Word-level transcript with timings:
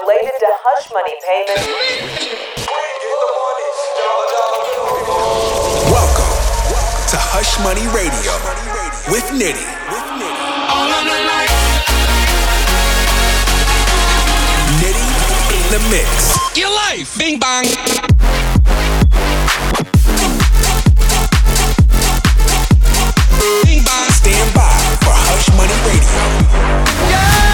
related 0.00 0.30
to 0.38 0.46
hush 0.62 0.90
money 0.94 1.14
payments. 1.26 1.66
Welcome 5.90 6.34
to 7.10 7.18
Hush 7.18 7.58
Money 7.66 7.82
Radio 7.90 8.30
with 9.10 9.26
NITTI. 9.34 9.66
NITTI 14.78 15.08
in 15.56 15.64
the 15.74 15.80
mix. 15.90 16.38
Your 16.56 16.70
life, 16.70 17.18
bing 17.18 17.40
bang. 17.40 17.64
Bing 23.64 23.82
bang. 23.82 24.10
Stand 24.14 24.54
by 24.54 24.78
for 25.02 25.16
Hush 25.26 25.48
Money 25.58 25.74
Radio. 25.90 26.22
Cash 27.10 27.47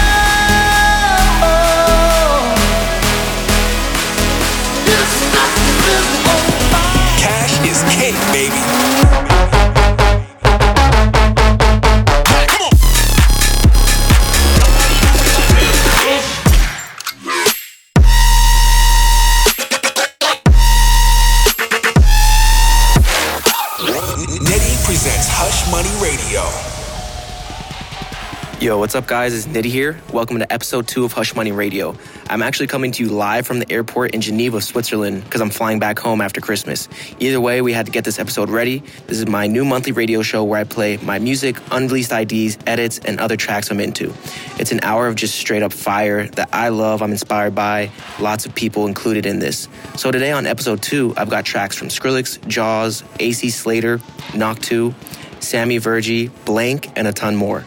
baby. 8.35 8.51
Come. 8.51 8.75
NITTI 24.41 24.83
presents 24.83 25.29
Hush 25.31 25.71
Money 25.71 25.95
Radio. 26.03 26.43
Yo, 28.59 28.77
what's 28.79 28.95
up, 28.95 29.07
guys? 29.07 29.33
It's 29.33 29.47
NITTI 29.47 29.69
here. 29.69 29.97
Welcome 30.11 30.39
to 30.39 30.51
episode 30.51 30.89
two 30.89 31.05
of 31.05 31.13
Hush 31.13 31.33
Money 31.35 31.53
Radio. 31.53 31.95
I'm 32.27 32.41
actually 32.41 32.67
coming 32.67 32.91
to 32.93 33.03
you 33.03 33.09
live 33.09 33.45
from 33.45 33.59
the 33.59 33.71
airport 33.71 34.15
in 34.15 34.21
Geneva, 34.21 34.59
Switzerland, 34.59 35.23
because 35.23 35.41
I'm 35.41 35.51
flying 35.51 35.77
back 35.77 35.99
home 35.99 36.21
after 36.21 36.41
Christmas. 36.41 36.89
Either 37.19 37.39
way, 37.39 37.61
we 37.61 37.71
had 37.71 37.85
to 37.85 37.91
get 37.91 38.03
this 38.03 38.17
episode 38.17 38.49
ready. 38.49 38.79
This 39.05 39.19
is 39.19 39.27
my 39.27 39.45
new 39.45 39.63
monthly 39.63 39.91
radio 39.91 40.23
show 40.23 40.43
where 40.43 40.59
I 40.59 40.63
play 40.63 40.97
my 40.97 41.19
music, 41.19 41.57
unreleased 41.69 42.11
IDs, 42.11 42.57
edits, 42.65 42.97
and 42.97 43.19
other 43.19 43.37
tracks 43.37 43.69
I'm 43.69 43.79
into. 43.79 44.11
It's 44.57 44.71
an 44.71 44.79
hour 44.81 45.07
of 45.07 45.15
just 45.15 45.35
straight 45.35 45.61
up 45.61 45.71
fire 45.71 46.25
that 46.29 46.49
I 46.51 46.69
love, 46.69 47.03
I'm 47.03 47.11
inspired 47.11 47.53
by, 47.53 47.91
lots 48.19 48.47
of 48.47 48.55
people 48.55 48.87
included 48.87 49.27
in 49.27 49.37
this. 49.37 49.67
So 49.95 50.09
today 50.09 50.31
on 50.31 50.47
episode 50.47 50.81
two, 50.81 51.13
I've 51.17 51.29
got 51.29 51.45
tracks 51.45 51.77
from 51.77 51.89
Skrillex, 51.89 52.39
Jauz, 52.47 53.03
AC 53.19 53.51
Slater, 53.51 53.99
Knock2, 54.31 54.61
2, 54.61 54.95
Sammy 55.41 55.79
Virji, 55.79 56.31
Blanke, 56.43 56.91
and 56.95 57.07
a 57.07 57.13
ton 57.13 57.35
more. 57.35 57.63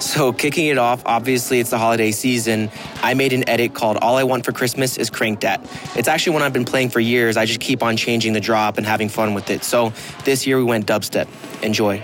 So, 0.00 0.32
kicking 0.32 0.66
it 0.66 0.78
off, 0.78 1.02
obviously, 1.06 1.58
it's 1.58 1.70
the 1.70 1.78
holiday 1.78 2.12
season. 2.12 2.70
I 3.02 3.14
made 3.14 3.32
an 3.32 3.48
edit 3.48 3.74
called 3.74 3.96
All 3.96 4.16
I 4.16 4.22
Want 4.22 4.44
for 4.44 4.52
Christmas 4.52 4.96
is 4.96 5.10
Crank 5.10 5.40
Dat. 5.40 5.60
It's 5.96 6.06
actually 6.06 6.34
one 6.34 6.42
I've 6.42 6.52
been 6.52 6.64
playing 6.64 6.90
for 6.90 7.00
years. 7.00 7.36
I 7.36 7.46
just 7.46 7.60
keep 7.60 7.82
on 7.82 7.96
changing 7.96 8.32
the 8.32 8.40
drop 8.40 8.78
and 8.78 8.86
having 8.86 9.08
fun 9.08 9.34
with 9.34 9.50
it. 9.50 9.64
So, 9.64 9.92
this 10.24 10.46
year 10.46 10.56
we 10.56 10.64
went 10.64 10.86
dubstep. 10.86 11.26
Enjoy. 11.62 12.00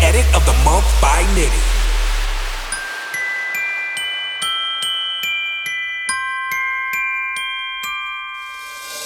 Edit 0.00 0.26
of 0.34 0.44
the 0.46 0.52
month 0.64 0.86
by 1.00 1.22
NITTI. 1.34 1.72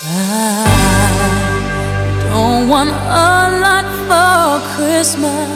I 0.08 0.68
Don't 2.30 2.68
want 2.68 2.90
a 2.90 3.60
lot 3.60 3.86
for 4.06 4.76
Christmas. 4.76 5.55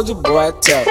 Soldier 0.00 0.14
boy, 0.14 0.50
tell. 0.62 0.82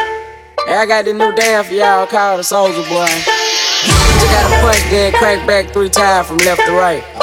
Hey, 0.68 0.76
I 0.76 0.86
got 0.86 1.04
this 1.04 1.16
new 1.16 1.34
dance 1.34 1.68
for 1.68 1.74
y'all 1.74 2.06
called 2.06 2.38
the 2.38 2.44
Soldier 2.44 2.88
Boy. 2.88 3.08
Just 3.08 4.30
gotta 4.30 4.62
punch, 4.62 4.84
then 4.92 5.12
crank 5.14 5.48
back 5.48 5.74
three 5.74 5.90
times 5.90 6.28
from 6.28 6.38
left 6.38 6.62
to 6.68 6.74
right. 6.74 7.19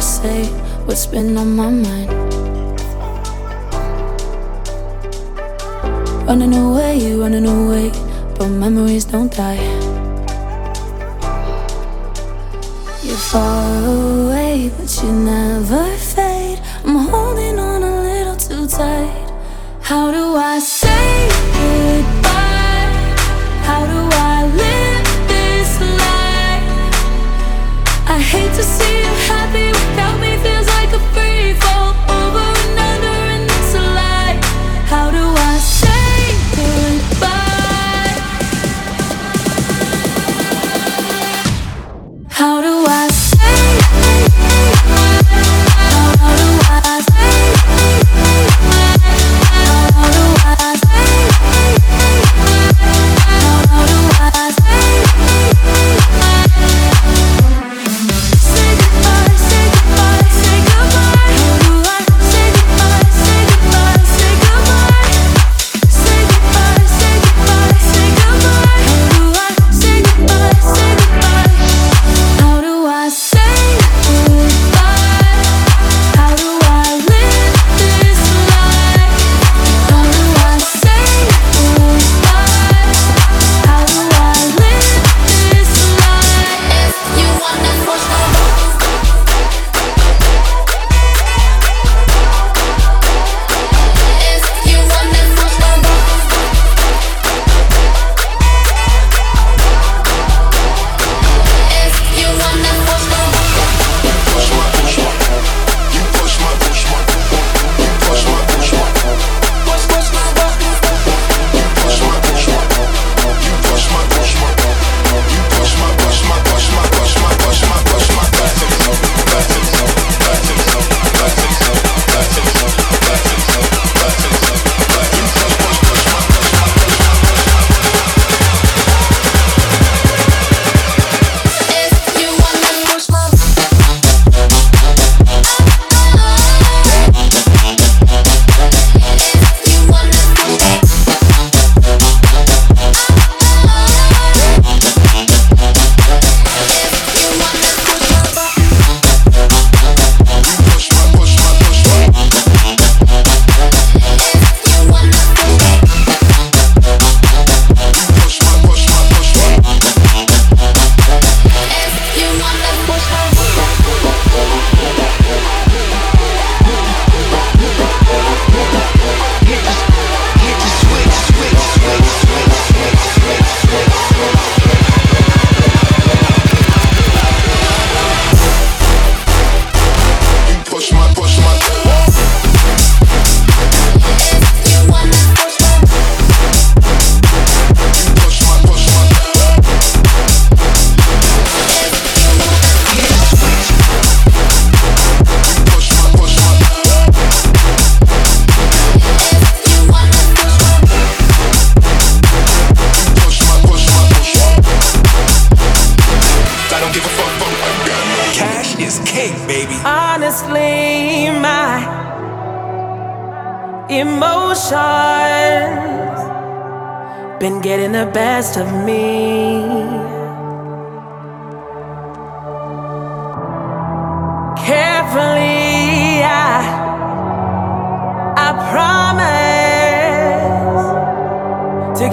I 0.00 0.02
say 0.02 0.44
what's 0.86 1.04
been 1.04 1.36
on 1.36 1.54
my 1.54 1.68
mind? 1.68 2.08
Running 6.26 6.54
away, 6.54 7.14
running 7.16 7.44
away, 7.44 7.92
but 8.38 8.48
memories 8.48 9.04
don't 9.04 9.30
die. 9.30 9.60
You're 13.02 13.24
far 13.30 13.84
away, 13.84 14.70
but 14.78 14.90
you 15.02 15.12
never 15.12 15.84
fade. 15.98 16.60
I'm 16.82 16.96
holding 16.96 17.58
on 17.58 17.82
a 17.82 18.00
little 18.00 18.36
too 18.36 18.66
tight. 18.66 19.28
How 19.82 20.10
do 20.10 20.34
I 20.34 20.60
say 20.60 21.28
goodbye? 21.58 22.88
How 23.68 23.84
do 23.84 24.00
I 24.32 24.46
live 24.62 25.06
this 25.28 25.70
life? 26.04 26.64
I 28.08 28.18
hate 28.18 28.54
to 28.56 28.62
see 28.62 28.99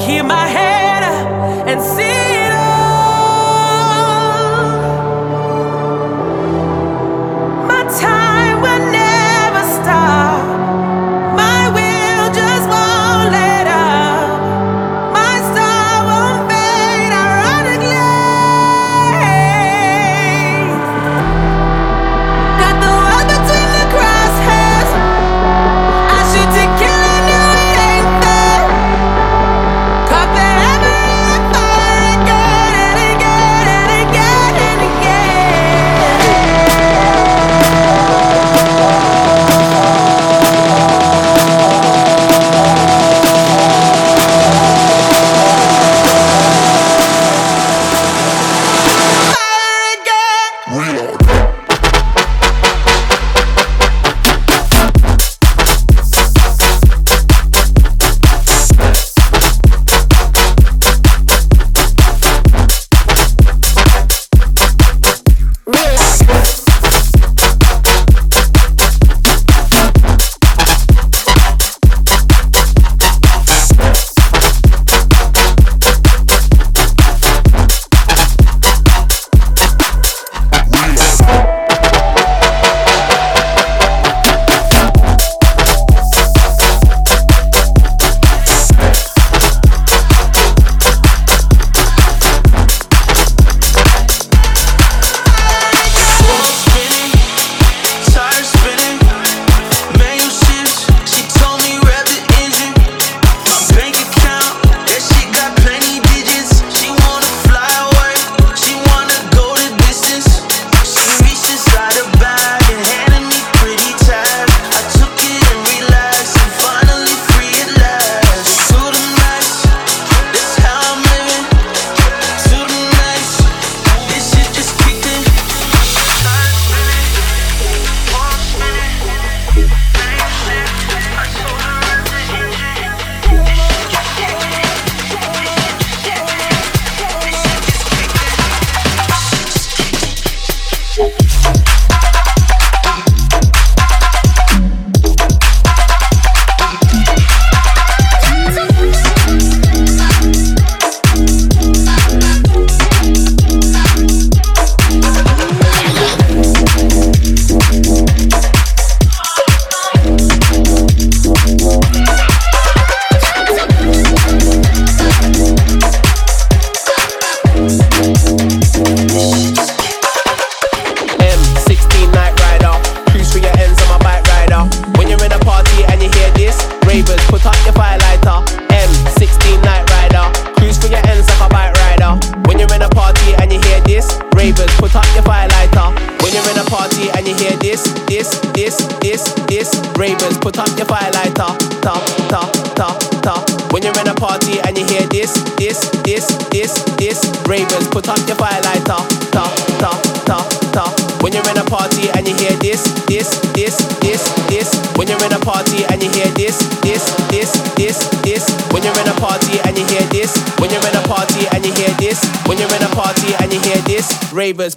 hear 0.08 0.24
my 0.24 0.48
head. 0.48 0.67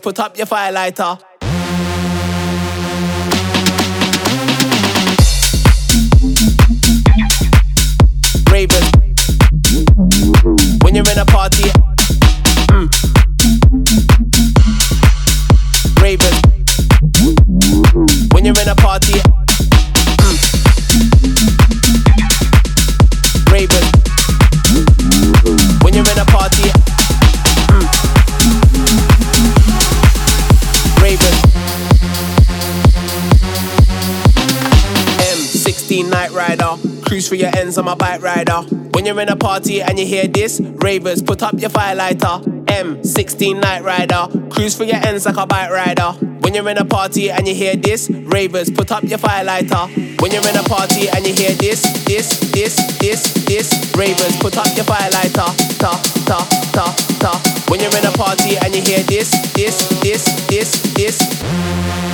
put 0.00 0.18
up 0.18 0.36
your 0.36 0.46
firelighter. 0.46 1.29
for 37.30 37.36
your 37.36 37.56
ends 37.56 37.78
on 37.78 37.84
my 37.84 37.94
bike 37.94 38.22
rider. 38.22 38.60
When 38.92 39.06
you're 39.06 39.20
in 39.20 39.28
a 39.28 39.36
party 39.36 39.80
and 39.80 39.96
you 40.00 40.04
hear 40.04 40.26
this, 40.26 40.60
ravers, 40.60 41.22
put 41.22 41.44
up 41.44 41.54
your 41.60 41.70
fire 41.70 41.94
lighter. 41.94 42.42
M16 42.66 43.60
Night 43.60 43.84
Rider, 43.84 44.26
cruise 44.50 44.76
for 44.76 44.82
your 44.82 44.96
ends 44.96 45.26
like 45.26 45.36
a 45.36 45.46
bike 45.46 45.70
rider. 45.70 46.10
When 46.42 46.54
you're 46.54 46.68
in 46.68 46.76
a 46.76 46.84
party 46.84 47.30
and 47.30 47.46
you 47.46 47.54
hear 47.54 47.76
this, 47.76 48.10
ravers, 48.10 48.68
put 48.68 48.90
up 48.90 49.04
your 49.04 49.18
fire 49.18 49.44
lighter. 49.44 49.86
When 50.18 50.32
you're 50.32 50.48
in 50.48 50.56
a 50.56 50.64
party 50.64 51.08
and 51.08 51.24
you 51.24 51.32
hear 51.32 51.52
this, 51.52 51.82
this, 52.04 52.40
this, 52.50 52.98
this, 52.98 53.32
this, 53.44 53.94
ravers, 53.96 54.36
put 54.38 54.56
up 54.58 54.66
your 54.74 54.84
fire 54.84 55.10
lighter. 55.12 55.50
Ta, 55.78 56.02
ta, 56.26 56.38
ta, 56.72 56.96
ta. 57.20 57.64
When 57.68 57.78
you're 57.78 57.96
in 57.96 58.06
a 58.06 58.12
party 58.12 58.56
and 58.56 58.74
you 58.74 58.82
hear 58.82 59.04
this, 59.04 59.30
this, 59.54 59.88
this, 60.00 60.24
this, 60.48 60.82
this. 60.94 62.10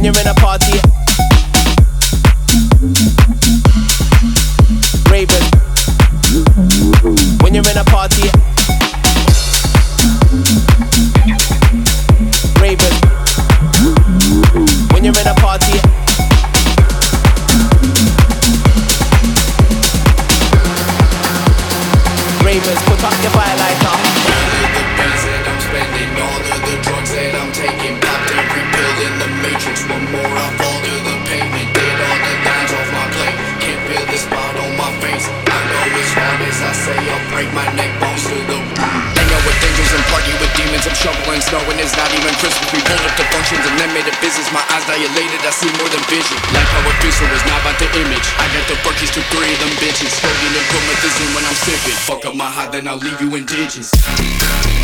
When 0.00 0.14
you're 0.14 0.22
in 0.22 0.28
a 0.28 0.34
party 0.34 0.59
business. 44.20 44.48
My 44.52 44.62
eyes 44.72 44.84
dilated, 44.86 45.40
I 45.42 45.50
see 45.50 45.68
more 45.80 45.88
than 45.88 46.00
vision. 46.08 46.36
Like 46.52 46.68
how 46.68 46.84
a 46.84 46.92
pistol 47.02 47.26
was 47.28 47.44
not 47.48 47.60
about 47.64 47.76
the 47.80 47.88
image. 48.00 48.26
I 48.38 48.46
got 48.52 48.64
the 48.68 48.76
Berkeys 48.84 49.12
to 49.16 49.20
three 49.32 49.52
of 49.52 49.58
them 49.60 49.72
bitches. 49.80 50.14
Holding 50.20 50.54
and 50.56 50.66
promethazine 50.70 51.32
when 51.34 51.44
I'm 51.44 51.58
sipping. 51.58 51.98
Fuck 52.06 52.24
up 52.24 52.36
my 52.36 52.48
high, 52.48 52.68
then 52.68 52.86
I'll 52.86 53.00
leave 53.00 53.20
you 53.20 53.34
in 53.36 53.44
digits. 53.44 54.79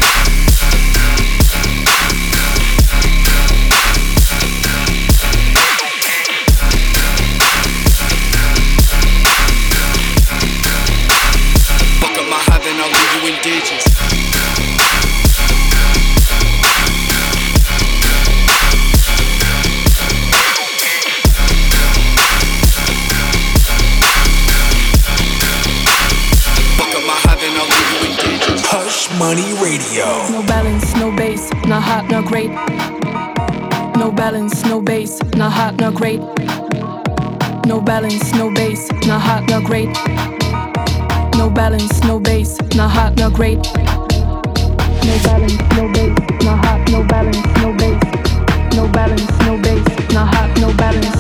Radio. 29.76 30.06
No 30.30 30.42
balance, 30.47 30.95
no 30.97 31.14
bass, 31.14 31.50
not 31.66 31.83
hot, 31.83 32.09
not 32.09 32.25
great. 32.25 32.50
No 33.99 34.11
balance, 34.11 34.64
no 34.64 34.80
bass, 34.80 35.21
not 35.35 35.52
hot, 35.52 35.76
not 35.76 35.95
great. 35.95 36.21
No 37.66 37.83
balance, 37.83 38.33
no 38.33 38.50
bass, 38.54 38.88
not 39.06 39.21
hot, 39.21 39.47
not 39.50 39.64
great. 39.64 39.88
No 41.37 41.50
balance, 41.50 42.02
no 42.04 42.18
bass, 42.18 42.56
not 42.75 42.90
hot, 42.90 43.16
not 43.16 43.35
great. 43.35 43.59
No 45.04 45.14
balance, 45.28 45.59
no 45.76 45.92
bass, 45.92 46.16
not 46.42 46.64
hot, 46.64 46.80
no 46.90 47.04
balance, 47.04 47.47
no 47.61 47.73
bass. 47.76 48.75
No 48.75 48.88
balance, 48.88 49.30
no 49.40 49.61
bass, 49.61 50.14
not 50.14 50.35
hot, 50.35 50.59
no 50.59 50.73
balance, 50.73 51.16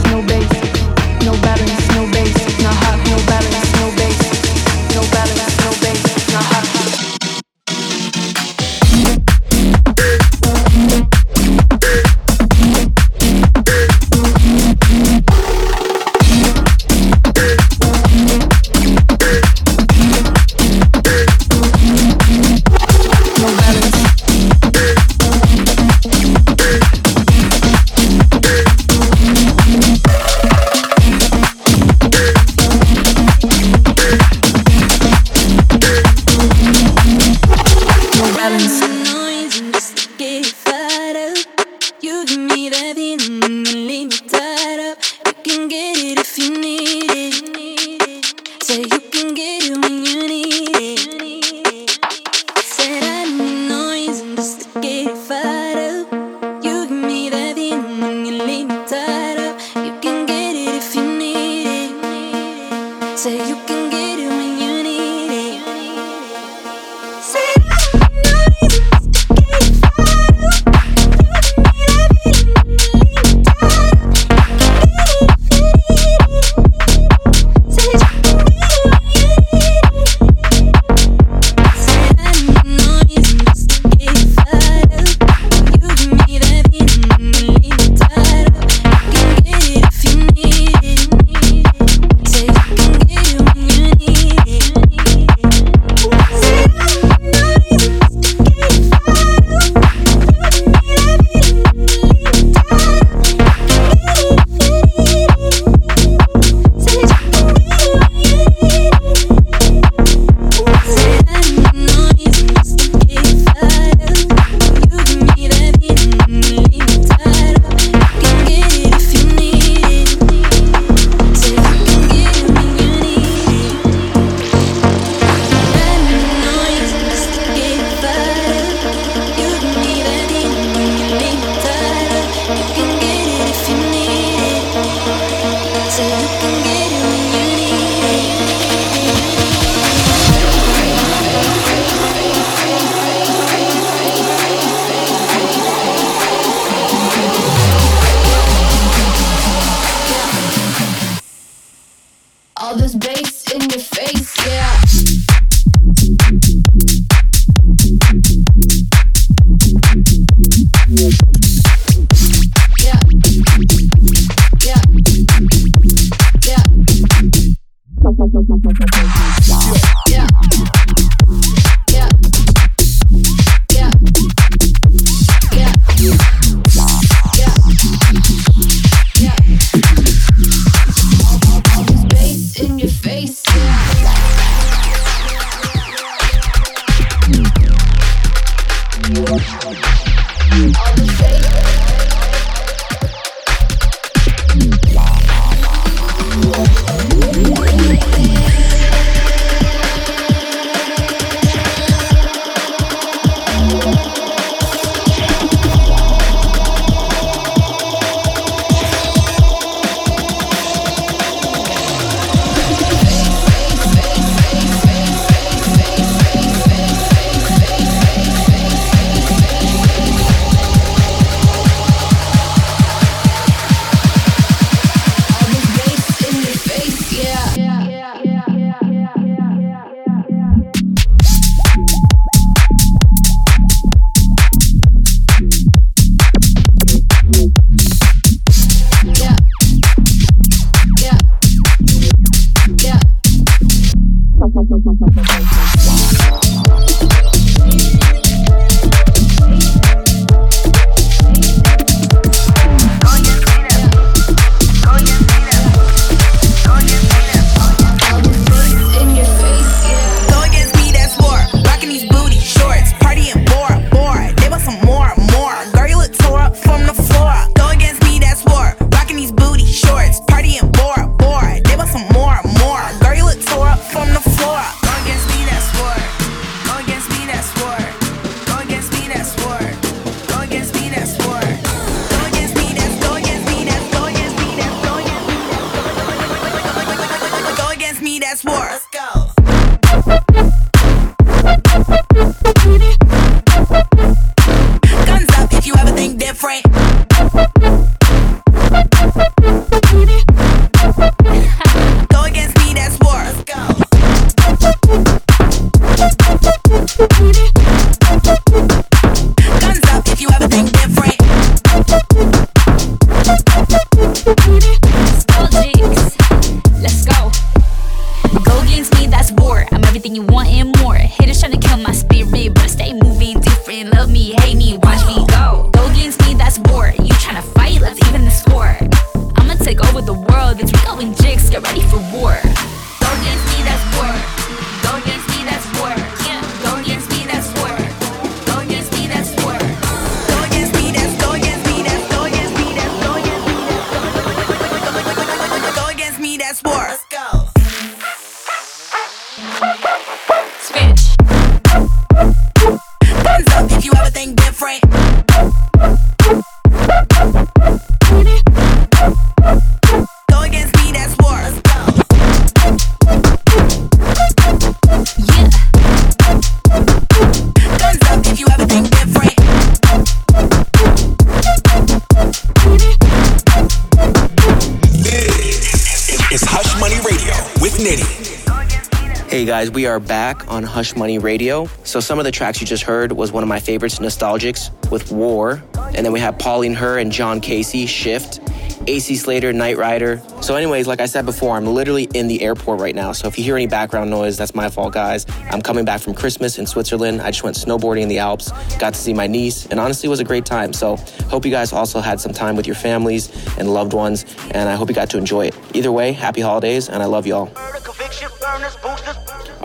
we 379.76 379.84
are 379.84 380.00
back 380.00 380.50
on 380.50 380.62
Hush 380.62 380.96
Money 380.96 381.18
Radio. 381.18 381.68
So 381.84 382.00
some 382.00 382.18
of 382.18 382.24
the 382.24 382.30
tracks 382.30 382.62
you 382.62 382.66
just 382.66 382.84
heard 382.84 383.12
was 383.12 383.30
one 383.30 383.42
of 383.42 383.48
my 383.50 383.60
favorites, 383.60 383.98
Nostalgics 383.98 384.70
with 384.90 385.12
War. 385.12 385.62
And 385.74 385.96
then 385.96 386.12
we 386.12 386.20
have 386.20 386.38
Pauline 386.38 386.72
Her 386.72 386.96
and 386.96 387.12
John 387.12 387.42
Casey, 387.42 387.84
Shift. 387.84 388.40
AC 388.86 389.16
Slater, 389.16 389.52
Night 389.52 389.76
Rider. 389.76 390.22
So, 390.40 390.54
anyways, 390.54 390.86
like 390.86 391.00
I 391.00 391.06
said 391.06 391.26
before, 391.26 391.56
I'm 391.56 391.66
literally 391.66 392.04
in 392.14 392.28
the 392.28 392.40
airport 392.40 392.80
right 392.80 392.94
now. 392.94 393.10
So, 393.12 393.26
if 393.26 393.36
you 393.36 393.42
hear 393.42 393.56
any 393.56 393.66
background 393.66 394.10
noise, 394.10 394.36
that's 394.36 394.54
my 394.54 394.70
fault, 394.70 394.94
guys. 394.94 395.26
I'm 395.50 395.60
coming 395.60 395.84
back 395.84 396.00
from 396.00 396.14
Christmas 396.14 396.58
in 396.58 396.66
Switzerland. 396.66 397.20
I 397.20 397.32
just 397.32 397.42
went 397.42 397.56
snowboarding 397.56 398.02
in 398.02 398.08
the 398.08 398.18
Alps, 398.18 398.52
got 398.78 398.94
to 398.94 399.00
see 399.00 399.12
my 399.12 399.26
niece, 399.26 399.66
and 399.66 399.80
honestly, 399.80 400.06
it 400.06 400.10
was 400.10 400.20
a 400.20 400.24
great 400.24 400.46
time. 400.46 400.72
So, 400.72 400.96
hope 401.28 401.44
you 401.44 401.50
guys 401.50 401.72
also 401.72 402.00
had 402.00 402.20
some 402.20 402.32
time 402.32 402.54
with 402.54 402.66
your 402.66 402.76
families 402.76 403.28
and 403.58 403.74
loved 403.74 403.92
ones, 403.92 404.24
and 404.52 404.68
I 404.68 404.76
hope 404.76 404.88
you 404.88 404.94
got 404.94 405.10
to 405.10 405.18
enjoy 405.18 405.46
it. 405.46 405.58
Either 405.74 405.90
way, 405.90 406.12
happy 406.12 406.40
holidays, 406.40 406.88
and 406.88 407.02
I 407.02 407.06
love 407.06 407.26
y'all. 407.26 407.50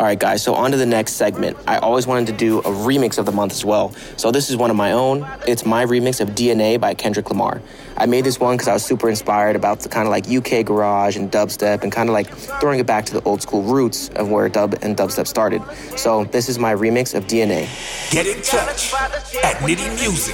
All 0.02 0.08
right, 0.08 0.18
guys, 0.18 0.42
so 0.42 0.56
on 0.56 0.72
to 0.72 0.78
the 0.78 0.86
next 0.88 1.14
segment. 1.14 1.56
I 1.68 1.78
always 1.78 2.08
wanted 2.08 2.26
to 2.26 2.34
do 2.34 2.58
a 2.58 2.64
remix 2.64 3.20
of 3.20 3.28
the 3.28 3.32
month 3.32 3.52
as 3.52 3.64
well. 3.64 3.94
So 4.18 4.32
this 4.32 4.50
is 4.50 4.58
one 4.58 4.72
of 4.72 4.76
my 4.76 4.94
own. 4.94 5.28
It's 5.48 5.64
my 5.64 5.86
remix 5.86 6.20
of 6.20 6.30
DNA 6.30 6.80
by 6.82 6.96
Kendrick 6.96 7.30
Lamar. 7.30 7.62
I 7.98 8.08
made 8.08 8.24
this 8.24 8.40
one 8.40 8.56
because 8.56 8.68
I 8.68 8.74
was 8.74 8.84
super 8.84 9.12
inspired 9.12 9.56
about 9.56 9.82
the 9.82 9.90
kind 9.90 10.08
of 10.08 10.12
like 10.12 10.28
UK 10.28 10.66
garage 10.66 11.18
and 11.18 11.32
dubstep 11.32 11.84
and 11.84 11.92
kind 11.92 12.10
of 12.10 12.14
like 12.14 12.34
throwing 12.60 12.80
it 12.80 12.88
back 12.88 13.06
to 13.06 13.14
the 13.14 13.22
old 13.26 13.44
school 13.44 13.62
roots 13.62 14.10
of 14.16 14.32
where 14.32 14.50
dub 14.50 14.74
and 14.82 14.98
dubstep 14.98 15.28
started. 15.28 15.62
So 15.98 16.24
this 16.24 16.50
is 16.50 16.58
my 16.58 16.74
remix 16.74 17.14
of 17.14 17.28
DNA. 17.28 17.70
Get 18.10 18.26
in 18.26 18.42
touch 18.42 18.96
at 19.44 19.58
NITTI 19.58 20.02
Music. 20.02 20.34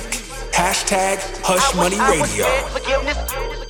Hashtag 0.54 1.20
Hush 1.44 1.76
Money 1.76 2.00
Radio. 2.00 3.67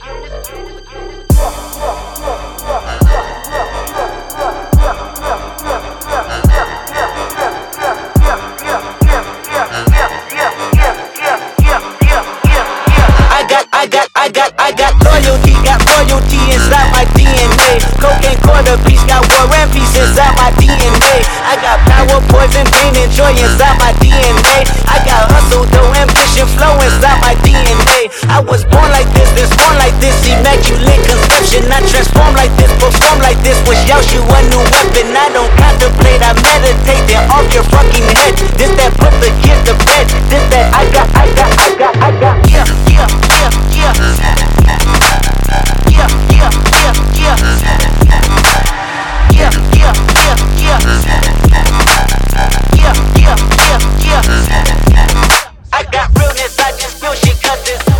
I 14.28 14.30
got, 14.30 14.54
I 14.60 14.72
got, 14.74 14.94
loyalty, 15.06 15.47
got 15.68 15.84
royalty 16.00 16.40
inside 16.56 16.88
my 16.96 17.04
DNA. 17.12 17.84
Cocaine 18.00 18.40
quarter 18.40 18.80
piece, 18.88 19.04
got 19.04 19.20
war 19.36 19.52
and 19.52 19.68
peace 19.76 19.92
inside 20.00 20.32
my 20.40 20.48
DNA. 20.56 21.20
I 21.44 21.60
got 21.60 21.84
power, 21.84 22.24
poison, 22.32 22.64
pain, 22.72 22.96
and 22.96 23.12
joy 23.12 23.36
inside 23.36 23.76
my 23.76 23.92
DNA. 24.00 24.64
I 24.88 25.04
got 25.04 25.28
hustle, 25.28 25.68
though, 25.68 25.92
ambition, 26.00 26.48
flow 26.56 26.72
inside 26.80 27.20
my 27.20 27.36
DNA. 27.44 28.08
I 28.32 28.40
was 28.40 28.64
born 28.64 28.88
like 28.96 29.12
this, 29.12 29.28
this 29.36 29.52
born 29.60 29.76
like 29.76 29.92
this, 30.00 30.16
immaculate 30.24 31.04
conception. 31.04 31.68
I 31.68 31.84
transform 31.84 32.32
like 32.40 32.56
this, 32.56 32.72
perform 32.80 33.20
like 33.20 33.40
this, 33.44 33.60
was 33.68 33.76
Yeshua's 33.84 34.48
new 34.48 34.64
weapon. 34.72 35.12
I 35.20 35.28
don't 35.36 35.52
contemplate, 35.60 36.24
I 36.24 36.32
meditate, 36.48 37.04
then 37.12 37.28
off 37.28 37.44
your 37.52 37.68
fucking 37.76 38.08
head. 38.08 38.40
This 38.56 38.72
that 38.80 38.96
put 38.96 39.12
the 39.20 39.36
kid 39.44 39.60
to 39.68 39.76
bed. 39.84 40.08
This 40.32 40.44
that 40.48 40.72
I 40.72 40.88
got, 40.96 41.12
I 41.12 41.28
got, 41.36 41.52
I 41.60 41.70
got, 41.76 41.94
I 42.00 42.10
got. 42.24 42.36
Yeah, 42.48 42.64
yeah, 42.88 43.08
yeah, 43.36 43.52
yeah. 43.76 45.27
I 55.74 55.84
got 55.92 56.10
realness, 56.18 56.60
I 56.60 56.72
just 56.72 57.00
feel 57.00 57.14
shit 57.14 57.42
'cause 57.42 57.70
it's 57.70 57.97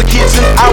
with 0.00 0.08
kids, 0.08 0.38
and 0.38 0.69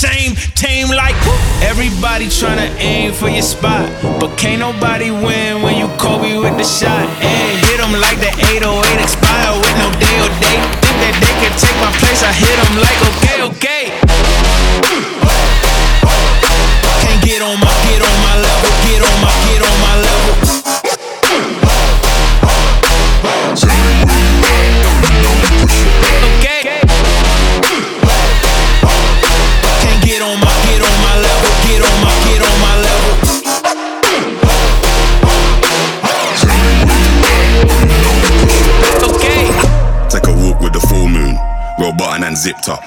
same 0.00 0.32
team 0.56 0.88
like 0.88 1.12
everybody 1.60 2.24
tryna 2.24 2.72
aim 2.80 3.12
for 3.12 3.28
your 3.28 3.42
spot. 3.42 3.84
But 4.18 4.34
can't 4.38 4.60
nobody 4.60 5.10
win 5.10 5.60
when 5.60 5.76
you 5.76 5.88
Kobe 6.00 6.38
with 6.40 6.56
the 6.56 6.64
shot. 6.64 7.04
And 7.20 7.60
hit 7.68 7.76
them 7.76 7.92
like 7.92 8.16
the 8.16 8.32
808 8.56 8.96
expire 8.96 9.52
with 9.60 9.76
no 9.76 9.92
day 10.00 10.16
or 10.24 10.32
date. 10.40 10.64
Think 10.80 10.96
that 11.04 11.16
they 11.20 11.34
can 11.44 11.52
take 11.52 11.76
my 11.84 11.92
place, 12.00 12.24
I 12.24 12.32
hit 12.32 12.56
them 12.56 12.72
like 12.80 13.00
okay, 13.12 13.38
okay. 13.52 13.84
Can't 17.04 17.20
get 17.20 17.44
on 17.44 17.60
my, 17.60 17.72
get 17.84 18.00
on 18.00 18.16
my 18.24 18.34
level, 18.40 18.72
get 18.88 19.04
on 19.04 19.16
my, 19.20 19.32
get 19.52 19.60
on 19.60 19.76
my 19.84 19.94
level. 20.00 20.59
Button 42.00 42.24
and 42.24 42.36
zipped 42.36 42.70
up. 42.70 42.80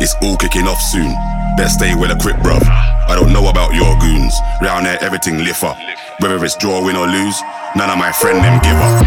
It's 0.00 0.16
all 0.20 0.36
kicking 0.36 0.66
off 0.66 0.80
soon. 0.90 1.14
Best 1.56 1.78
stay 1.78 1.92
a 1.92 2.18
quick 2.18 2.34
bruv. 2.42 2.60
I 3.06 3.14
don't 3.14 3.32
know 3.32 3.48
about 3.48 3.72
your 3.72 3.96
goons. 4.00 4.34
Round 4.60 4.84
there, 4.84 4.98
everything 5.00 5.38
lift 5.38 5.62
up. 5.62 5.78
Whether 6.18 6.44
it's 6.44 6.56
draw, 6.56 6.84
win 6.84 6.96
or 6.96 7.06
lose, 7.06 7.40
none 7.76 7.88
of 7.88 7.98
my 7.98 8.10
friend 8.10 8.42
them 8.42 8.58
give 8.66 8.74
up. 8.74 9.06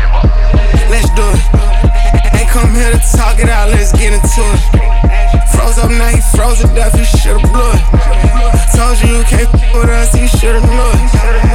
Let's 0.88 1.12
do 1.20 1.28
it. 1.36 2.40
Ain't 2.40 2.50
come 2.50 2.74
here 2.74 2.92
to 2.92 3.00
talk 3.18 3.40
it 3.40 3.50
out, 3.50 3.70
let's 3.70 3.92
get 3.92 4.14
into 4.14 4.42
it. 4.56 5.01
Froze 5.54 5.78
up 5.80 5.91
now, 5.91 6.10
he 6.10 6.22
froze 6.36 6.60
to 6.62 6.67
death, 6.74 6.96
he 6.98 7.06
should've 7.06 7.41
blew 7.52 7.72
it. 7.74 7.84
Told 8.76 8.98
you 9.04 9.17
you 9.20 9.24
can't 9.24 9.50
f 9.54 9.62
with 9.74 9.89
us, 9.89 10.13
he 10.13 10.28
should've 10.28 10.63
knew 10.63 10.89
it. 10.96 11.02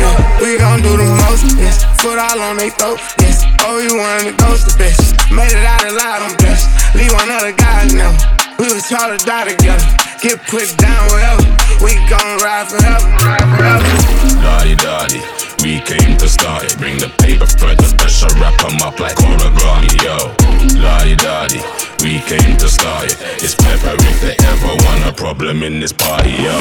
Yeah, 0.01 0.41
we 0.41 0.59
gon' 0.59 0.81
do 0.83 0.97
the 0.97 1.09
most, 1.27 1.57
yes. 1.57 1.85
Foot 2.01 2.19
all 2.19 2.41
on 2.41 2.57
they 2.57 2.71
throat, 2.71 3.01
yes. 3.21 3.45
Oh, 3.67 3.79
you 3.79 3.97
wanted 3.99 4.31
to 4.31 4.35
ghost 4.45 4.67
the 4.67 4.75
bitch. 4.79 5.01
Made 5.35 5.53
it 5.53 5.65
out 5.65 5.85
alive, 5.85 6.23
I'm 6.23 6.37
blessed. 6.37 6.69
Leave 6.95 7.13
one 7.13 7.31
other 7.31 7.53
guy 7.53 7.89
now. 7.93 8.13
We 8.59 8.73
was 8.73 8.89
taught 8.89 9.13
to 9.13 9.19
die 9.25 9.53
together. 9.53 9.85
Get 10.23 10.41
put 10.49 10.73
down 10.79 11.03
wherever. 11.13 11.45
We 11.85 11.95
gon' 12.09 12.39
ride 12.41 12.69
forever. 12.69 13.09
Ride 13.21 13.49
forever. 13.53 13.85
Daddy, 14.41 14.75
daddy, 14.77 15.21
we 15.63 15.81
came 15.81 16.17
to 16.19 16.29
start 16.29 16.65
it. 16.65 16.77
Bring 16.79 16.99
the 16.99 17.09
paper 17.19 17.47
further, 17.47 17.85
special 17.85 18.29
wrap 18.41 18.59
'em 18.65 18.81
up 18.83 18.99
like 19.01 19.17
origami, 19.17 19.93
yo. 20.03 20.35
Daddy, 20.81 21.17
daddy, 21.17 21.61
we 22.03 22.21
came 22.21 22.57
to 22.57 22.69
start 22.69 23.05
it. 23.05 23.17
It's 23.43 23.55
pepper 23.55 23.95
if 24.11 24.21
they 24.21 24.37
ever 24.47 24.73
want 24.85 25.07
a 25.07 25.13
problem 25.13 25.63
in 25.63 25.81
this 25.81 25.93
party. 25.93 26.31
Yo. 26.31 26.57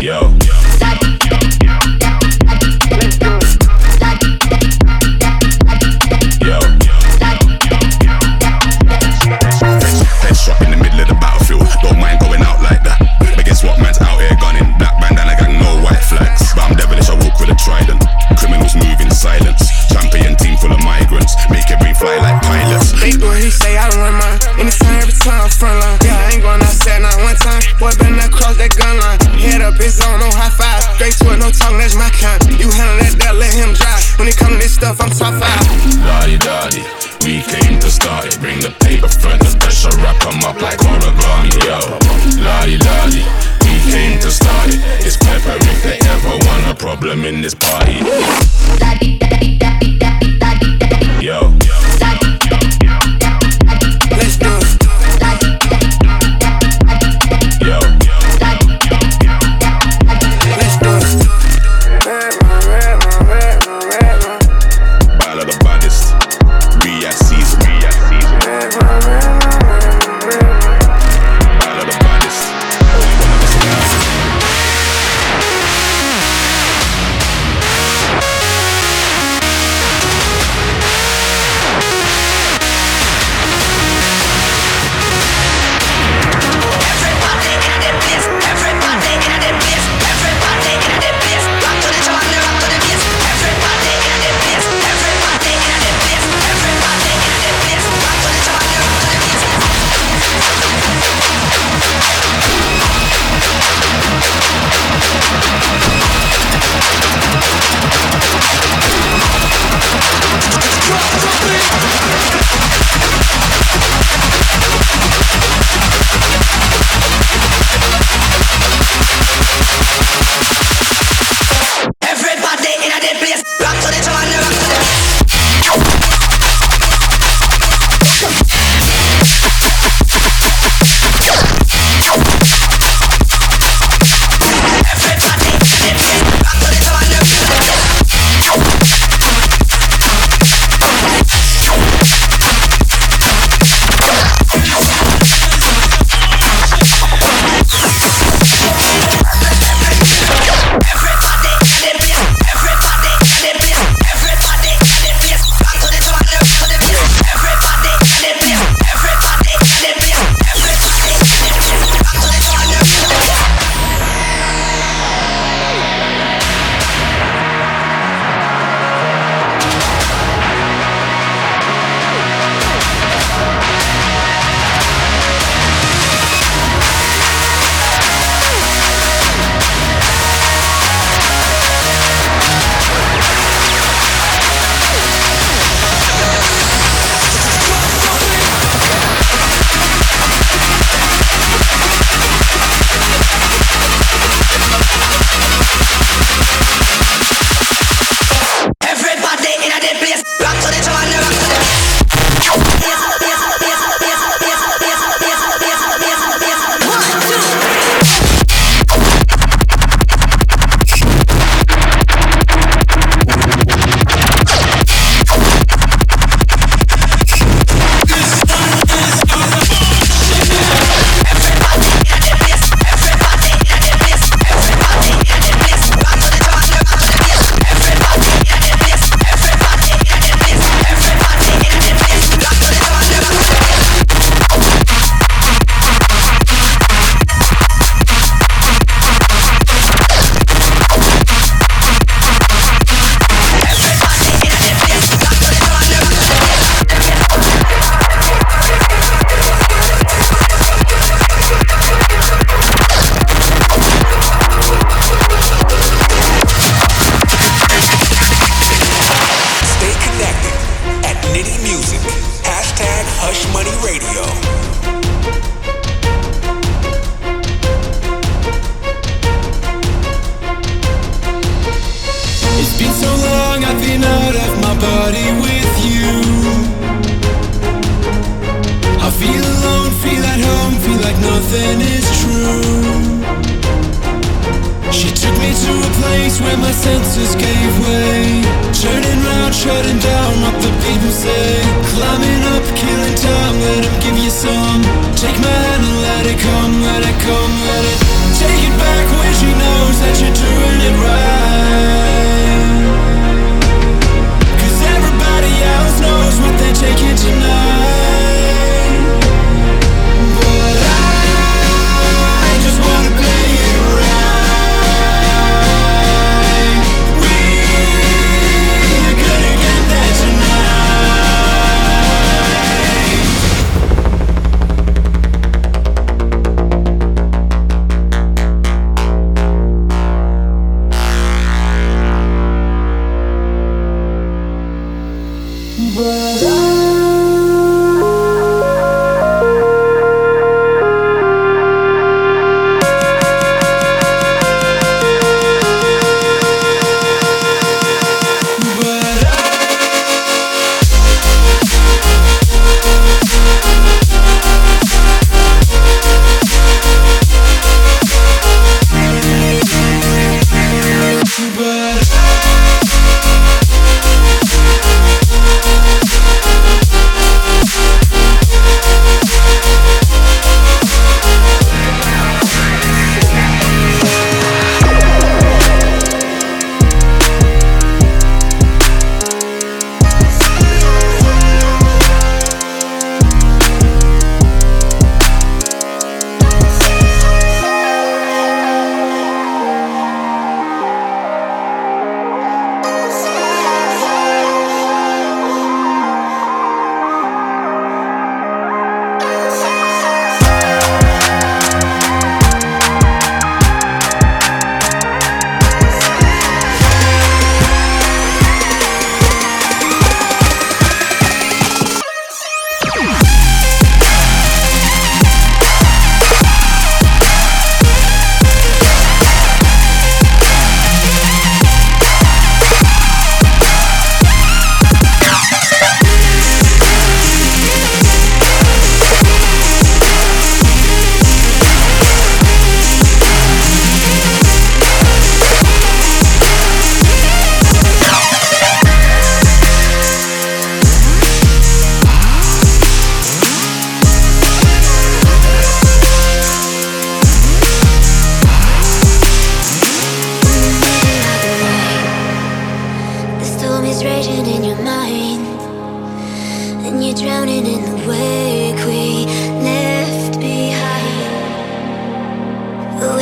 Yo. 0.00 0.57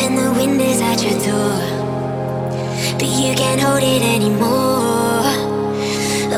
and 0.07 0.19
the 0.19 0.31
wind 0.39 0.61
is 0.61 0.81
at 0.81 1.03
your 1.03 1.19
door. 1.19 1.59
But 2.99 3.09
you 3.09 3.35
can't 3.35 3.61
hold 3.61 3.83
it 3.83 4.03
anymore. 4.03 5.27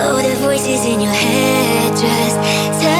Oh, 0.01 0.17
the 0.23 0.37
voices 0.41 0.87
in 0.87 1.01
your 1.01 1.13
head 1.13 1.93
just 1.93 2.37
tell 2.81 2.98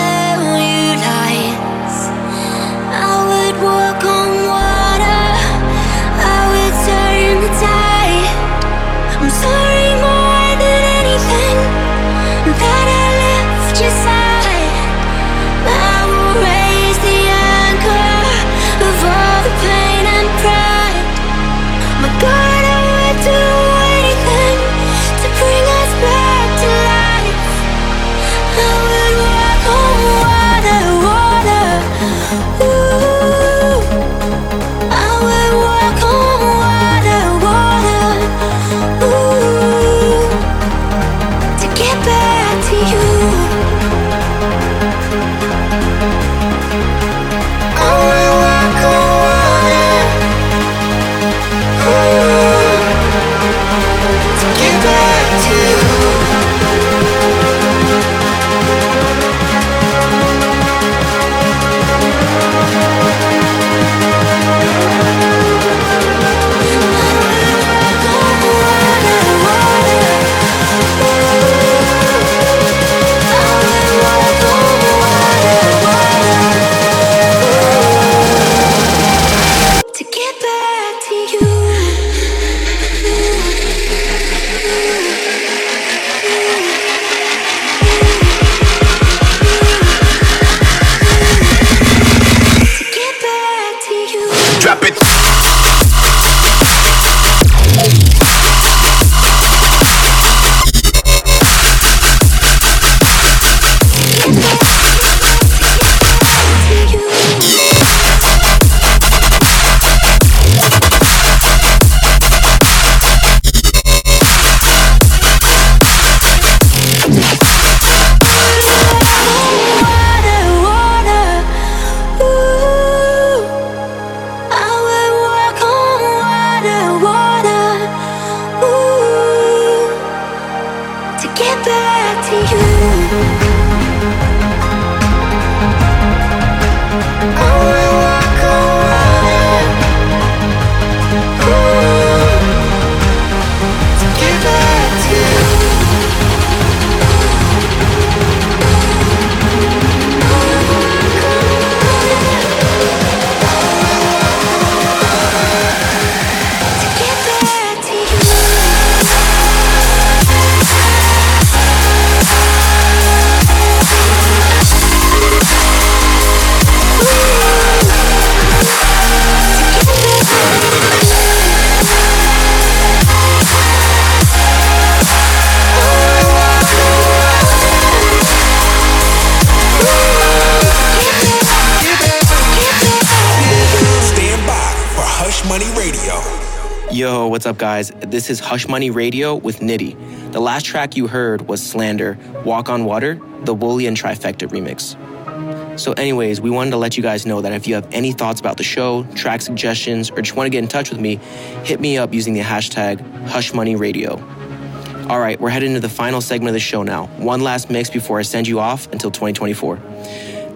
This 188.19 188.31
is 188.31 188.41
Hush 188.41 188.67
Money 188.67 188.91
Radio 188.91 189.37
with 189.37 189.61
NITTI. 189.61 190.33
The 190.33 190.41
last 190.41 190.67
track 190.67 190.97
you 190.97 191.07
heard 191.07 191.47
was 191.47 191.65
Slander, 191.65 192.19
Walk 192.45 192.69
on 192.69 192.85
Water, 192.85 193.15
the 193.45 193.55
Wooli 193.55 193.87
and 193.87 193.97
Trivecta 193.97 194.49
remix. 194.49 195.79
So, 195.79 195.93
anyways, 195.93 196.41
we 196.41 196.51
wanted 196.51 196.73
to 196.73 196.79
let 196.79 196.97
you 196.97 197.03
guys 197.05 197.27
know 197.27 197.41
that 197.41 197.53
if 197.53 197.69
you 197.69 197.77
have 197.77 197.87
any 197.93 198.11
thoughts 198.11 198.41
about 198.41 198.57
the 198.57 198.65
show, 198.65 199.05
track 199.15 199.41
suggestions, 199.41 200.11
or 200.11 200.21
just 200.21 200.35
want 200.35 200.47
to 200.47 200.51
get 200.51 200.65
in 200.65 200.67
touch 200.67 200.91
with 200.91 200.99
me, 200.99 201.21
hit 201.63 201.79
me 201.79 201.97
up 201.97 202.13
using 202.13 202.35
the 202.35 202.41
hashtag 202.41 202.97
HushMoneyRadio. 203.29 205.09
All 205.09 205.21
right, 205.21 205.41
we're 205.41 205.51
heading 205.51 205.69
into 205.69 205.81
the 205.81 205.89
final 205.89 206.21
segment 206.21 206.49
of 206.49 206.55
the 206.55 206.59
show 206.59 206.83
now. 206.83 207.07
One 207.19 207.43
last 207.43 207.71
mix 207.71 207.89
before 207.89 208.19
I 208.19 208.23
send 208.23 208.49
you 208.49 208.59
off 208.59 208.91
until 208.91 209.13
2024. 209.13 209.77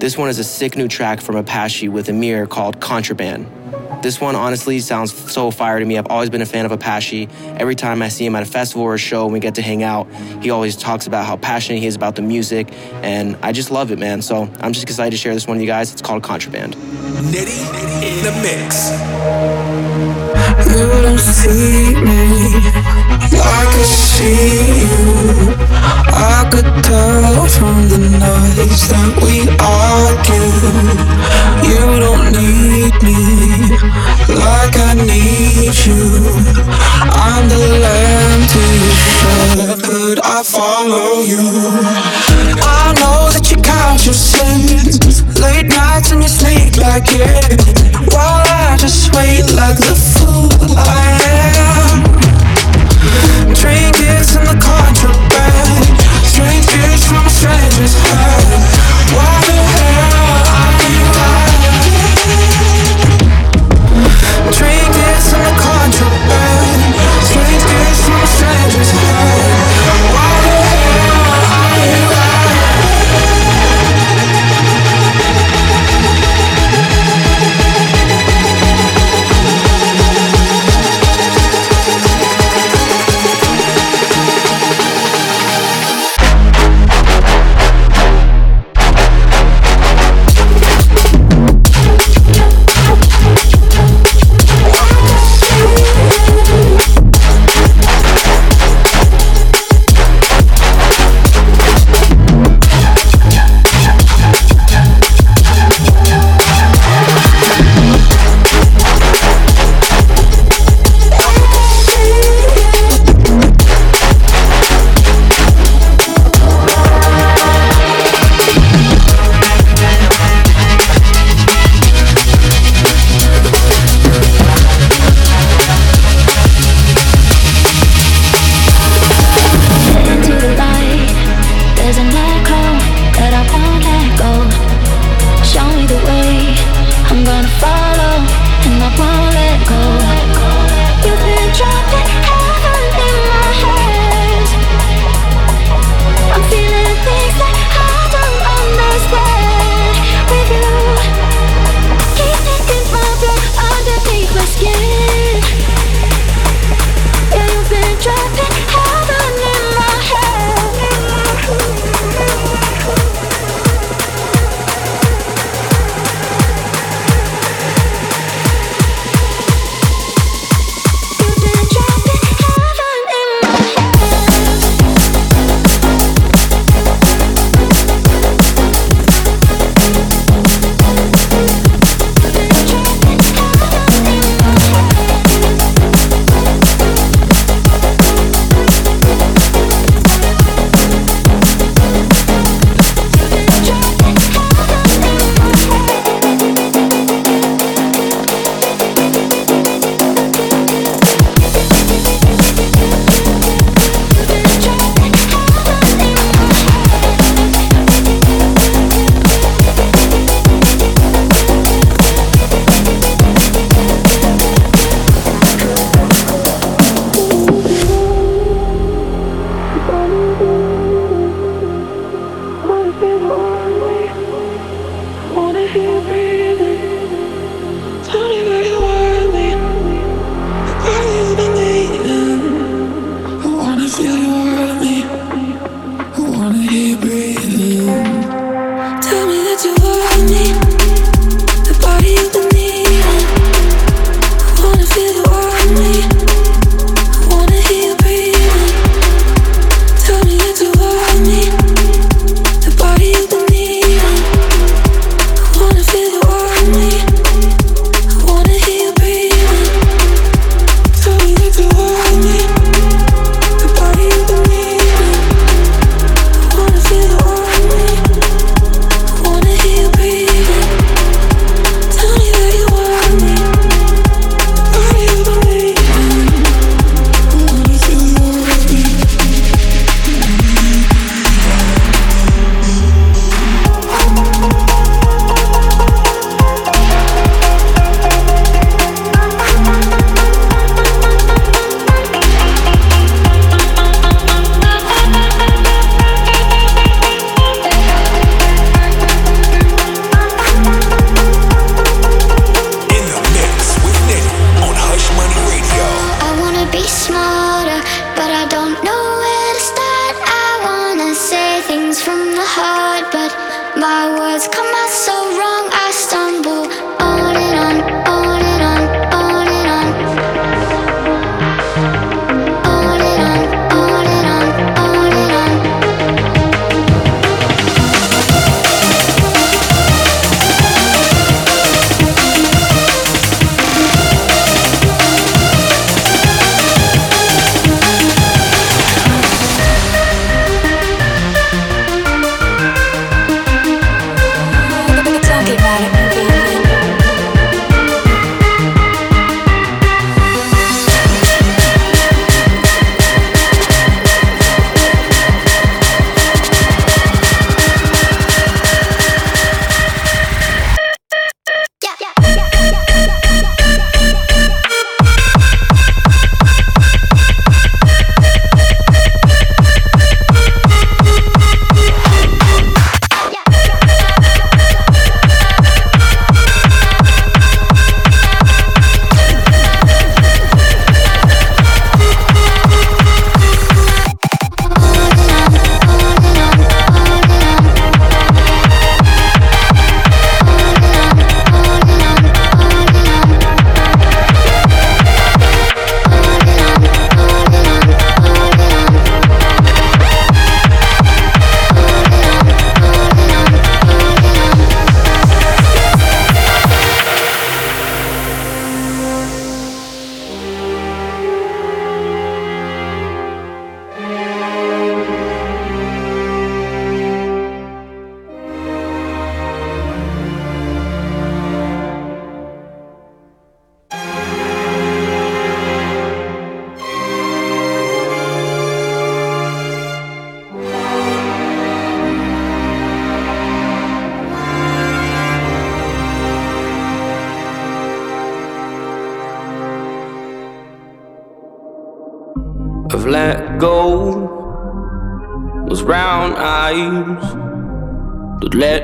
This 0.01 0.19
one 0.19 0.29
is 0.29 0.41
a 0.41 0.45
sick 0.45 0.77
new 0.77 0.89
track 0.89 1.21
from 1.21 1.37
Apashe 1.37 1.89
with 1.89 2.09
Amir 2.09 2.49
called 2.49 2.81
Contraband. 2.81 3.47
This 4.03 4.21
one 4.21 4.35
honestly 4.35 4.81
sounds 4.81 5.15
so 5.33 5.53
fire 5.53 5.79
to 5.79 5.85
me. 5.85 5.97
I've 5.97 6.09
always 6.09 6.29
been 6.29 6.43
a 6.43 6.47
fan 6.47 6.67
of 6.67 6.73
Apashe. 6.73 7.31
Every 7.57 7.77
time 7.77 8.03
I 8.03 8.09
see 8.09 8.27
him 8.27 8.35
at 8.35 8.43
a 8.43 8.47
festival 8.47 8.83
or 8.83 8.95
a 8.95 8.99
show 8.99 9.25
and 9.25 9.33
we 9.33 9.39
get 9.39 9.55
to 9.55 9.63
hang 9.63 9.85
out, 9.85 10.13
he 10.43 10.51
always 10.51 10.77
talks 10.77 11.07
about 11.07 11.25
how 11.25 11.37
passionate 11.37 11.79
he 11.79 11.87
is 11.87 11.95
about 11.95 12.17
the 12.17 12.23
music, 12.23 12.73
and 13.03 13.37
I 13.43 13.53
just 13.53 13.71
love 13.71 13.93
it, 13.93 14.01
man. 14.01 14.21
So 14.21 14.51
I'm 14.61 14.73
just 14.73 14.83
excited 14.83 15.13
to 15.13 15.17
share 15.17 15.35
this 15.35 15.47
one 15.47 15.59
with 15.59 15.63
you 15.63 15.69
guys. 15.69 15.93
It's 15.93 16.03
called 16.03 16.25
Contraband. 16.25 16.75
NITTI 16.75 17.63
in 18.03 18.25
the 18.25 18.33
mix. 18.43 18.91
You 20.69 20.87
don't 21.03 21.19
see 21.19 21.95
me 21.95 23.02
I 23.41 23.83
see 23.83 24.83
you. 24.83 25.55
I 26.12 26.49
could 26.51 26.70
tell 26.85 27.47
from 27.49 27.89
the 27.89 27.99
nights 27.99 28.89
that 28.89 29.12
we 29.22 29.49
argue. 29.61 30.53
You 31.68 31.85
don't 32.05 32.33
need 32.33 32.95
me 33.03 33.18
like 34.37 34.76
I 34.76 34.95
need 34.95 35.74
you. 35.87 36.03
I'm 37.09 37.49
the 37.49 37.59
lamb 37.85 38.41
to 38.53 38.62
your. 38.83 39.12
I 40.24 40.43
follow 40.45 41.22
you. 41.22 41.45
I 42.62 42.95
know 43.01 43.30
that 43.33 43.51
you 43.51 43.57
count 43.62 44.05
your 44.05 44.14
sins. 44.14 45.22
Late 45.41 45.66
nights 45.66 46.12
and 46.12 46.22
you 46.22 46.28
sleep 46.28 46.76
like 46.76 47.09
it. 47.09 47.61
While 48.12 48.45
I 48.47 48.76
just 48.78 49.14
wait 49.14 49.51
like 49.55 49.78
the 49.78 49.95
fool 49.95 50.76
I 50.76 51.18
am. 51.24 51.72
Trinkets 53.63 54.35
in 54.35 54.43
the 54.43 54.59
contraband. 54.59 56.01
Strangers 56.27 57.07
from 57.07 57.25
a 57.25 57.31
stranger's 57.31 57.95
hand. 57.95 58.91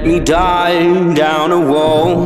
Me 0.08 0.18
die 0.20 1.12
down 1.12 1.52
a 1.52 1.60
wall. 1.70 2.16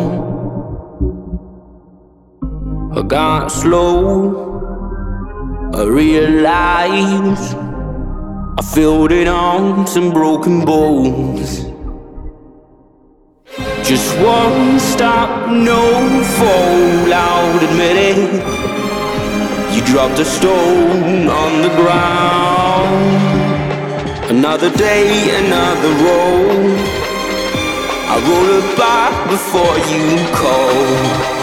I 2.96 3.02
got 3.02 3.48
slow. 3.48 3.98
I 5.74 5.82
realized 5.82 7.56
I 8.60 8.62
filled 8.74 9.10
it 9.10 9.26
on 9.26 9.86
some 9.88 10.12
broken 10.12 10.64
bones. 10.64 11.48
Just 13.88 14.16
one 14.20 14.78
stop, 14.78 15.50
no 15.50 15.82
fall 16.38 17.12
out, 17.12 17.60
admit 17.68 17.96
it. 18.10 18.20
You 19.74 19.80
dropped 19.92 20.20
a 20.20 20.24
stone 20.24 21.28
on 21.42 21.52
the 21.66 21.72
ground. 21.80 23.02
Another 24.30 24.70
day, 24.70 25.06
another 25.44 25.92
roll. 26.06 27.01
I 28.14 28.16
roll 28.16 28.58
it 28.58 28.76
back 28.76 29.30
before 29.30 29.78
you 29.88 30.18
call. 30.36 31.41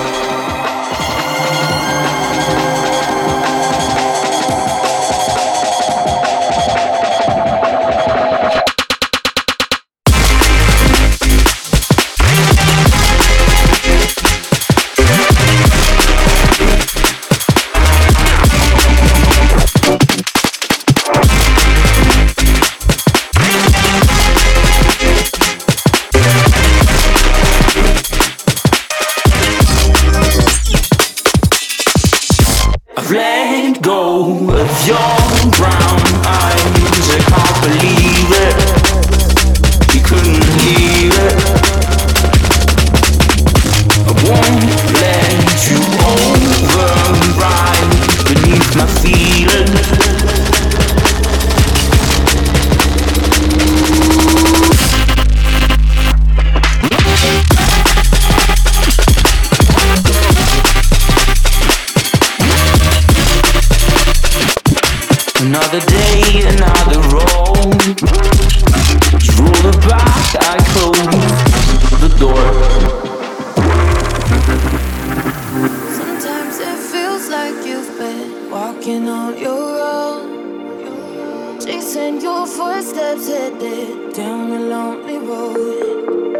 Chasing 81.80 82.20
your 82.20 82.46
footsteps 82.46 83.30
headed 83.30 84.14
down 84.14 84.52
a 84.52 84.60
lonely 84.60 85.18
road. 85.18 86.36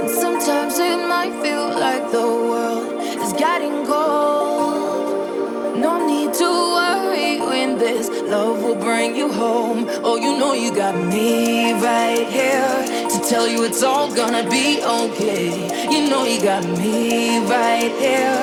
And 0.00 0.08
sometimes 0.08 0.78
it 0.78 1.06
might 1.06 1.34
feel 1.42 1.68
like 1.68 2.10
the 2.10 2.26
world 2.50 2.94
is 3.22 3.34
getting 3.34 3.84
cold. 3.84 5.76
No 5.76 6.06
need 6.06 6.32
to 6.40 6.48
worry 6.78 7.42
when 7.42 7.76
this 7.76 8.08
love 8.08 8.62
will 8.62 8.76
bring 8.76 9.14
you 9.14 9.30
home. 9.30 9.84
Oh, 10.02 10.16
you 10.16 10.38
know 10.38 10.54
you 10.54 10.74
got 10.74 10.96
me 11.12 11.74
right 11.74 12.26
here 12.26 13.08
to 13.10 13.18
tell 13.28 13.46
you 13.46 13.64
it's 13.64 13.82
all 13.82 14.08
gonna 14.14 14.48
be 14.48 14.82
okay. 14.82 15.50
You 15.92 16.08
know 16.08 16.24
you 16.24 16.40
got 16.40 16.64
me 16.64 17.38
right 17.40 17.92
here, 18.00 18.40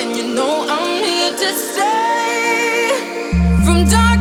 and 0.00 0.14
you 0.18 0.34
know 0.34 0.66
I'm 0.68 1.02
here 1.02 1.30
to 1.30 1.50
stay. 1.54 2.90
From 3.64 3.88
dark 3.88 4.20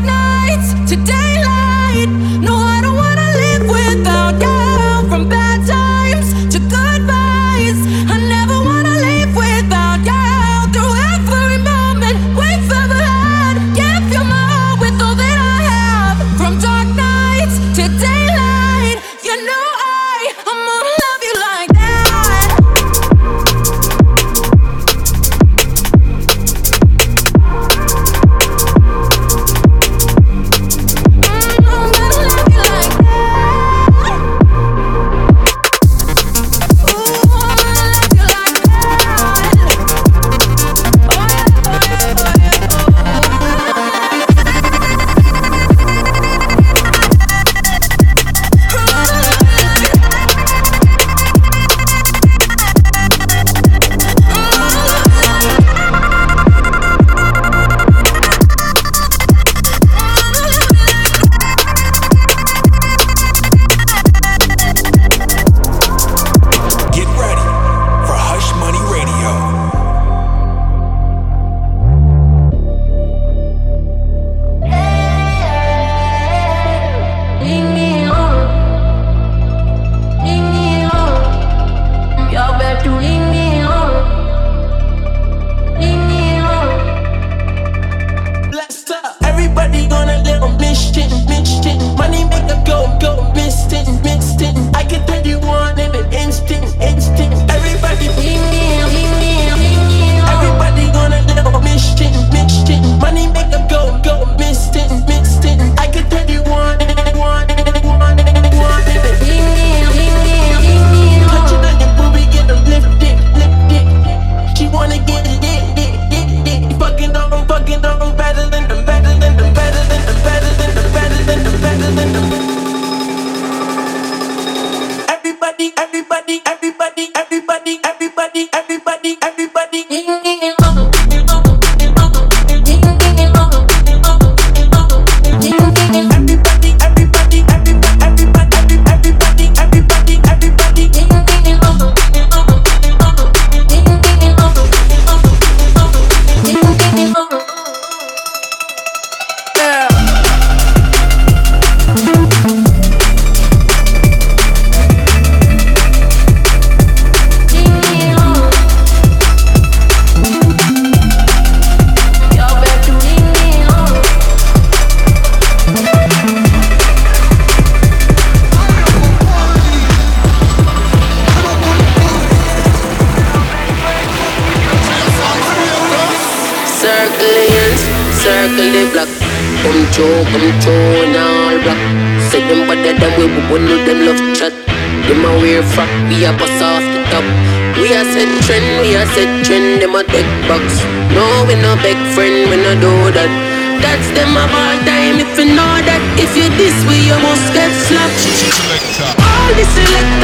selector. 198.51 199.15
I'm 199.17 199.55
the 199.57 199.65
selector. 199.65 200.14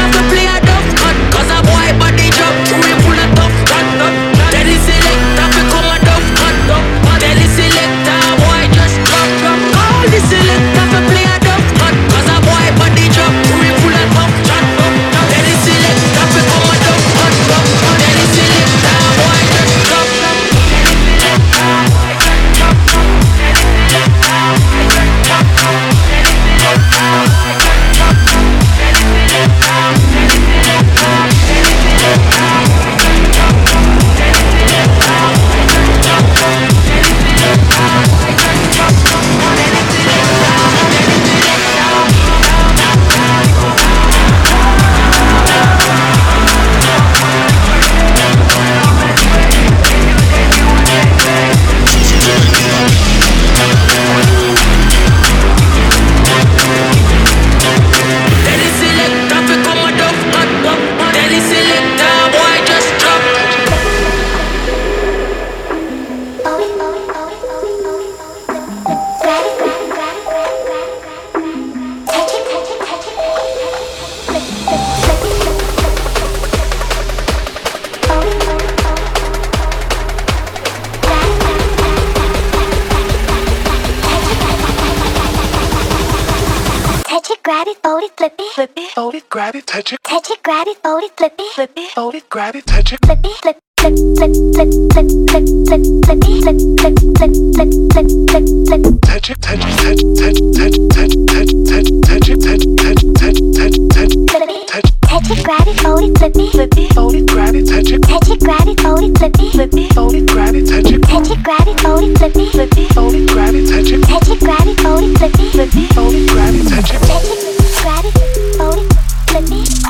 touch 107.99 107.99
it, 107.99 108.03
touch 108.03 108.29
it, 108.29 108.39
grab 108.39 108.67
it, 108.67 108.79
fold 108.79 109.03
it, 109.03 109.17
flip 109.17 109.35
it, 109.39 109.51
flip 109.51 109.73
it, 109.73 109.93
fold 109.93 110.15
it, 110.15 110.27
grab 110.27 110.55
it, 110.55 110.67
touch 110.67 110.91
it, 110.91 111.01
touch 111.03 111.29
it, 111.29 111.43
grab 111.43 111.67
it, 111.67 111.79
fold 111.79 112.03
it, 112.03 112.17
flip 112.17 112.35
it, 112.35 112.51
flip 112.51 112.77
it, 112.77 112.93
fold 112.93 113.15
it, 113.15 113.29
grab 113.29 113.55
it, 113.55 113.67
touch 113.67 113.91
it, 113.91 114.03
touch 114.03 114.29
it, 114.29 114.39
grab 114.39 114.67
it, 114.67 114.79
fold 114.79 115.03
it, 115.03 115.17
flip 115.17 115.33
it, 115.33 115.51
flip 115.51 115.75
it, 115.75 115.93
fold 115.93 116.13
it, 116.13 116.29
grab 116.29 116.53
it, 116.53 116.69
touch 116.69 116.93
it, 116.93 117.01
touch 117.01 117.25
it, 117.25 117.81
grab 117.81 118.05
it, 118.05 118.55
fold 118.57 118.77
it, 118.77 118.93
flip 119.29 119.45
it. 119.51 119.80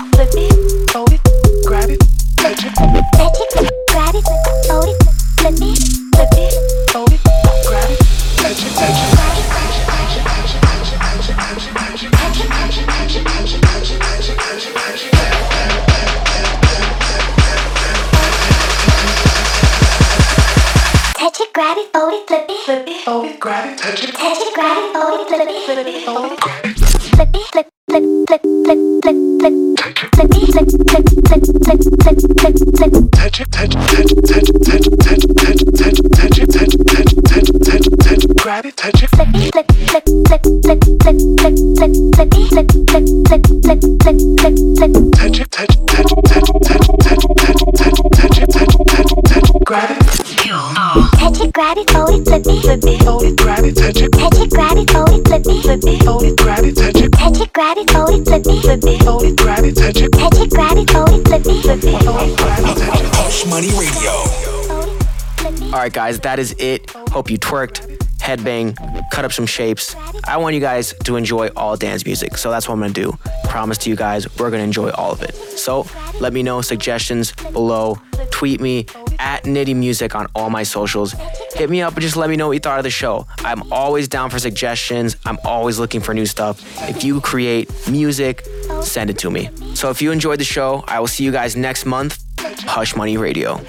All 65.71 65.79
right, 65.79 65.93
guys, 65.93 66.19
that 66.19 66.37
is 66.37 66.53
it. 66.59 66.89
Hope 67.11 67.31
you 67.31 67.39
twerked 67.39 67.90
headbang, 68.21 68.75
cut 69.11 69.25
up 69.25 69.33
some 69.33 69.45
shapes. 69.45 69.95
I 70.25 70.37
want 70.37 70.55
you 70.55 70.61
guys 70.61 70.93
to 71.03 71.15
enjoy 71.15 71.47
all 71.55 71.75
dance 71.75 72.05
music. 72.05 72.37
So 72.37 72.49
that's 72.51 72.67
what 72.67 72.75
I'm 72.75 72.81
gonna 72.81 72.93
do. 72.93 73.17
Promise 73.45 73.79
to 73.79 73.89
you 73.89 73.95
guys, 73.95 74.27
we're 74.37 74.51
gonna 74.51 74.63
enjoy 74.63 74.91
all 74.91 75.11
of 75.11 75.21
it. 75.23 75.35
So 75.35 75.85
let 76.19 76.33
me 76.33 76.43
know 76.43 76.61
suggestions 76.61 77.33
below. 77.51 77.99
Tweet 78.29 78.61
me 78.61 78.85
at 79.19 79.43
NITTI 79.43 79.75
Music 79.75 80.15
on 80.15 80.27
all 80.33 80.49
my 80.49 80.63
socials. 80.63 81.13
Hit 81.53 81.69
me 81.69 81.81
up 81.81 81.93
and 81.93 82.01
just 82.01 82.15
let 82.15 82.29
me 82.29 82.35
know 82.35 82.47
what 82.47 82.53
you 82.53 82.59
thought 82.59 82.79
of 82.79 82.83
the 82.83 82.89
show. 82.89 83.27
I'm 83.39 83.71
always 83.71 84.07
down 84.07 84.29
for 84.29 84.39
suggestions. 84.39 85.15
I'm 85.25 85.37
always 85.43 85.77
looking 85.79 86.01
for 86.01 86.13
new 86.13 86.25
stuff. 86.25 86.61
If 86.89 87.03
you 87.03 87.21
create 87.21 87.69
music, 87.87 88.45
send 88.81 89.09
it 89.09 89.17
to 89.19 89.29
me. 89.29 89.49
So 89.73 89.89
if 89.89 90.01
you 90.01 90.11
enjoyed 90.11 90.39
the 90.39 90.45
show, 90.45 90.83
I 90.87 90.99
will 90.99 91.07
see 91.07 91.23
you 91.23 91.31
guys 91.31 91.55
next 91.55 91.85
month. 91.85 92.23
Hush 92.39 92.95
Money 92.95 93.17
Radio. 93.17 93.61